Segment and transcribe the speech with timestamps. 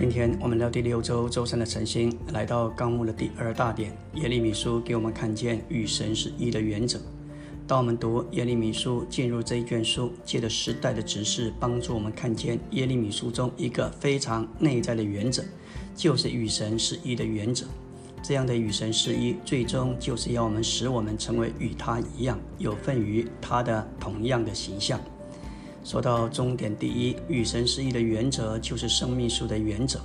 [0.00, 3.94] 今天我们聊第六周周三的晨星，来到纲目的第二大点。
[4.14, 6.98] 耶利米书给我们看见与神是一的原则。
[7.66, 15.44] 当我们读耶利米书进入这一卷书，借着时代的指示，帮助我们看见耶利米书中一个非常内在的原则，
[15.94, 17.66] 就是与神是一的原则。
[18.22, 24.98] 这样的与神是一，最终就是要我们使我们成为与他一样，有份于他的同样的形象。
[25.82, 30.00] 说到终点，第一与神失意的原则，就是生命树的原则。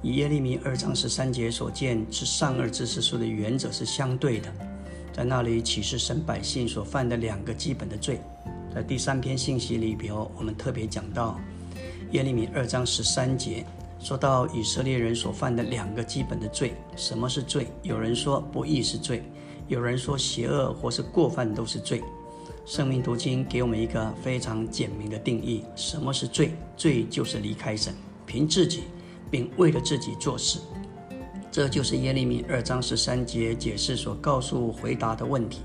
[0.00, 4.48] 以耶利米二章十三节所见之善恶知识树的原则是相对的，
[5.12, 8.20] 在那里启示神百姓所犯的两个基本的罪。
[8.74, 11.38] 在第三篇信息里边，我们特别讲到
[12.12, 13.64] 耶利米二章十三节，
[13.98, 16.74] 说到以色列人所犯的两个基本的罪。
[16.96, 17.66] 什么是罪？
[17.82, 19.22] 有人说不义是罪，
[19.66, 22.02] 有人说邪恶或是过犯都是罪。
[22.68, 26.52] 生命读经给我们一个非常简明的定义：什么是罪？
[26.76, 27.94] 罪就是离开神，
[28.26, 28.82] 凭自己，
[29.30, 30.58] 并为了自己做事。
[31.50, 35.60] 这就是耶利米二章十三节解释所告诉回答的问题。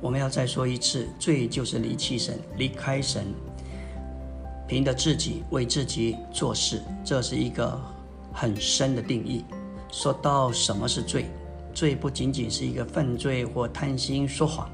[0.00, 3.26] 我们要再说一次：罪就是离弃神，离开神，
[4.66, 6.80] 凭着自己为自己做事。
[7.04, 7.78] 这是一个
[8.32, 9.44] 很深的定义。
[9.92, 11.26] 说到什么是罪，
[11.74, 14.70] 罪不仅仅是一个犯罪或贪心说谎。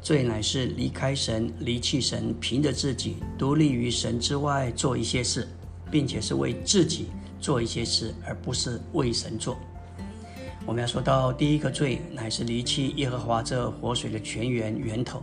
[0.00, 5.46] 罪乃是离开神、离弃神，凭着自己独立于神之外做一些事，
[5.90, 7.06] 并且是为自己
[7.40, 9.58] 做一些事，而不是为神做。
[10.64, 15.18] 我们要说到第一个罪，乃是离弃耶和华这活水的泉源源头；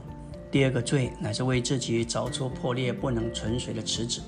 [0.51, 4.21] 第二个罪，乃是为自己凿出破裂不能存水的池子。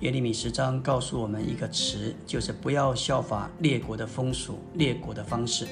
[0.00, 5.66] 耶利米十章告诉我们一个词，就是不要效法列国的风俗、列国的方式。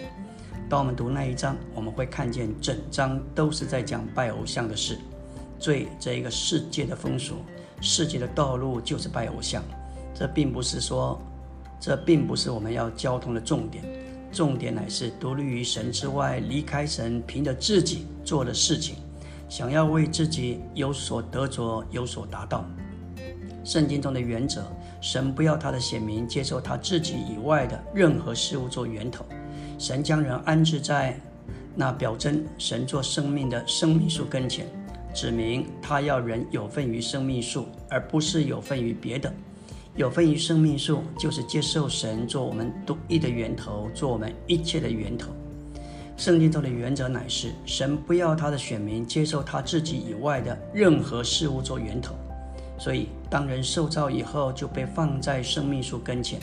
[0.68, 4.98] 当我们读那一章，我们会看见整章都是在讲拜偶像的事。
[5.60, 7.36] 罪这一个世界的风俗，
[7.80, 9.62] 世界的道路就是拜偶像。
[10.12, 11.20] 这并不是说，
[11.78, 13.84] 这并不是我们要交通的重点。
[14.32, 18.96] 重点乃是独立于神之外，离开神，凭着自己做的事情，
[19.48, 22.64] 想要为自己有所得着、有所达到。
[23.64, 24.64] 圣经中的原则，
[25.00, 29.24] 神不要他的显明接受他自己以外的任何事物做源头。
[29.78, 31.18] 神将人安置在
[31.74, 34.66] 那表征神做生命的生命树跟前，
[35.14, 39.32] 指明他要人有份于生命树，而不是有份于别的。
[39.94, 45.30] 有份于生命树，就是接受神做我们独一的源头，做我们一切的源头。
[46.16, 52.14] 圣经中的原则乃是：神不要他的选民接受他自己以外的任何事物做源头。
[52.78, 56.40] 所以，当人受造以后，就被放在生命树跟前。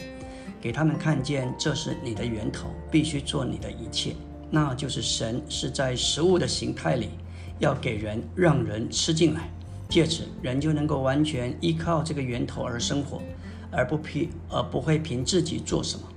[0.63, 4.15] 给他们看见，这是你的源头，必须做你的一切。
[4.49, 7.09] 那就是神是在食物的形态里，
[7.59, 9.51] 要给人让人吃进来，
[9.89, 13.21] 借此人就能够完全依靠这个源头而生活，
[13.71, 16.07] 而不凭而不会凭自己做什么，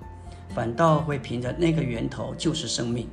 [0.54, 3.08] 反倒会凭着那个源头就是生命，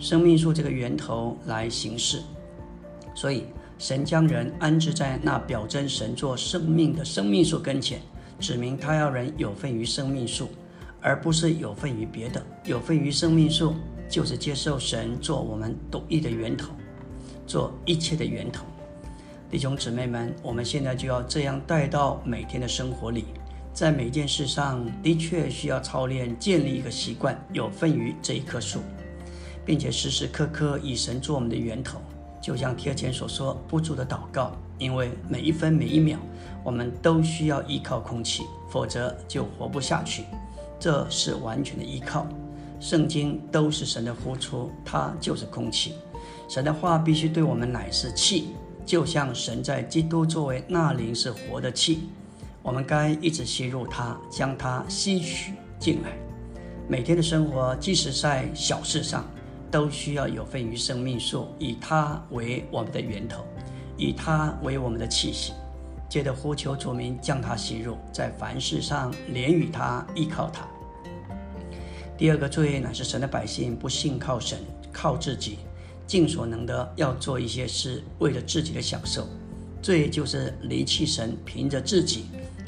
[0.00, 2.20] 生命树这个源头来行事。
[3.14, 3.44] 所以
[3.78, 8.00] 神将人安置在那表征神做生命的生命树跟前，
[8.40, 10.48] 指明他要人有份于生命树。
[11.04, 13.74] 而不是有份于别的，有份于生命树，
[14.08, 16.72] 就是接受神做我们独一的源头，
[17.46, 18.64] 做一切的源头。
[19.50, 23.26] 弟兄姊妹们，我们现在就要这样带到每天的生活里，
[23.74, 28.80] 在每件事上的确需要操练，建立一个习惯，有份于这一棵树，
[29.62, 32.00] 并且时时刻刻以神做我们的源头，
[32.40, 36.18] 就像贴前所说，不住的祷告，因为每一分每一秒，
[36.64, 40.24] 我们都需要依靠空气，否则就活不下去。
[40.84, 42.26] 这是完全的依靠，
[42.78, 45.94] 圣经都是神的呼出，它就是空气。
[46.46, 48.48] 神的话必须对我们乃是气，
[48.84, 52.10] 就像神在基督作为那灵是活的气，
[52.62, 56.10] 我们该一直吸入它，将它吸取进来。
[56.86, 59.24] 每天的生活，即使在小事上，
[59.70, 63.42] 都需要有份于生命树，以它为我们的源头，
[63.96, 65.54] 以它为我们的气息。
[66.10, 70.68] 接着呼求主名，将它吸入，在凡事上连与他，依靠他。
[72.16, 74.58] 第二个罪乃是神的百姓不信靠神，
[74.92, 75.58] 靠自己，
[76.06, 79.26] 尽所能的要做一些事，为了自己的享受。
[79.82, 82.26] 罪就是离弃神，凭着自己，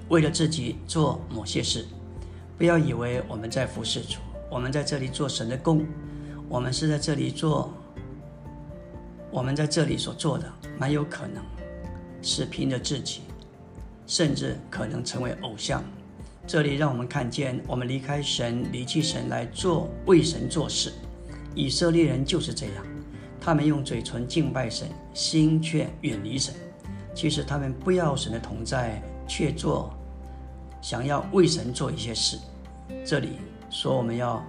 [0.09, 1.87] 为了自己做某些事。
[2.59, 4.19] 不要以为我们在服侍主，
[4.51, 5.87] 我们在这里做神的工，
[6.49, 7.73] 我们是在这里做，
[9.31, 11.43] 我们在这里所做的，蛮有可能
[12.21, 13.21] 是凭着自己。
[14.09, 15.83] 甚至可能成为偶像。
[16.47, 20.93] 这里让我们看见，我们离开神、离弃神来做为神做事。
[21.57, 22.87] 以色列人就是这样，
[23.41, 26.55] 他们用嘴唇敬拜神，心却远离神。
[27.17, 29.93] 其实他们不要神的同在，却做
[30.81, 32.39] 想要为神做一些事。
[33.05, 33.39] 这里
[33.69, 34.41] 说我们要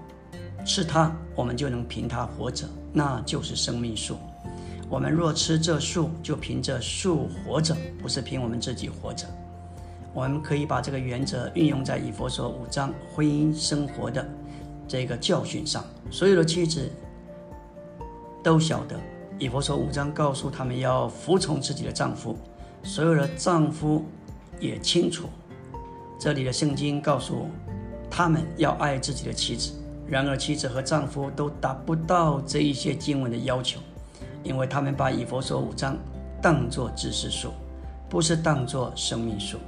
[0.63, 4.17] 吃它，我们就能凭它活着，那就是生命树。
[4.88, 9.25] 我们若吃这树，就凭这树活着，不是凭我们自己活着。
[10.17, 14.27] 我们可以把这个原则运用在以佛所五章婚姻生活的
[14.87, 15.85] 这个教训上。
[16.09, 16.89] 所有的妻子
[18.43, 18.99] 都晓得，
[19.37, 22.35] 以佛所五章告诉他们要服从自己的丈夫，
[22.81, 24.03] 所有的丈夫
[24.59, 25.29] 也清楚。
[26.19, 27.47] 这里的圣经告诉
[28.09, 29.71] 他们要爱自己的妻子。
[30.07, 33.79] 然而，妻子和丈夫都达不到这一些经文的要求，
[34.41, 35.95] 因为他们把以佛所五章
[36.41, 37.51] 当作知识树，
[38.09, 39.59] 不是当作生命树。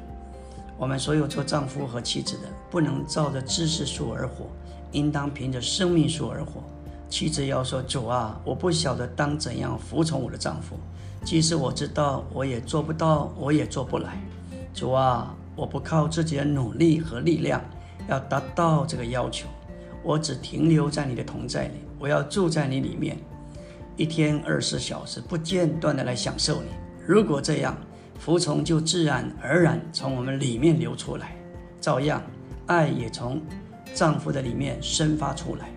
[0.80, 4.46] 我们所有做丈夫和妻子的，不能照着知识树而活，
[4.94, 6.64] 应当凭着生命树而活。
[7.10, 10.78] 妻子要说：“主啊，我不晓得当怎样服从我的丈夫，
[11.26, 14.18] 即使我知道，我也做不到，我也做不来。
[14.74, 17.62] 主啊，我不靠自己的努力和力量，
[18.08, 19.50] 要达到这个要求，
[20.02, 23.18] 我只停留在你的同在里，我要住在你里面，
[23.98, 26.70] 一天二十四小时不间断的来享受你。
[27.06, 27.78] 如果这样。”
[28.20, 31.36] 服从就自然而然从我们里面流出来，
[31.82, 32.22] 照样
[32.68, 33.42] 爱也从
[33.96, 35.72] 丈夫的里面生发出来。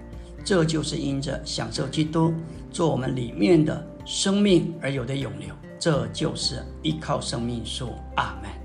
[0.44, 2.34] 这就是因着享受基督
[2.70, 5.54] 做我们里面的生命而有的永留。
[5.78, 7.94] 这就是依靠生命树。
[8.16, 8.61] 阿门。